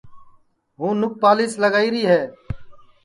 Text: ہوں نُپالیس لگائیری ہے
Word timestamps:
ہوں 0.77 0.93
نُپالیس 1.01 1.53
لگائیری 1.63 2.03
ہے 2.11 2.21